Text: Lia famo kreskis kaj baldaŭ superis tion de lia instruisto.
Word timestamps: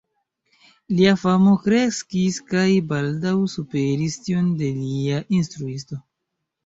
Lia 0.99 1.11
famo 1.23 1.51
kreskis 1.65 2.39
kaj 2.53 2.65
baldaŭ 2.93 3.35
superis 3.57 4.17
tion 4.25 4.51
de 4.63 4.75
lia 4.79 5.21
instruisto. 5.43 6.01